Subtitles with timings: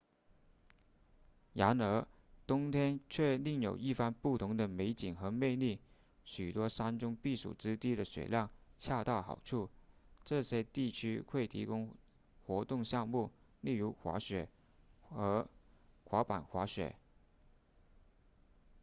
[1.53, 2.07] 然而
[2.47, 5.79] 冬天却另有一番不同的美景和魅力
[6.25, 9.69] 许多山中避暑之地的雪量恰到好处
[10.25, 11.93] 这些地方会提供
[12.47, 13.29] 活动项目
[13.59, 14.49] 例如滑雪
[15.07, 15.47] 和
[16.05, 16.95] 滑板滑雪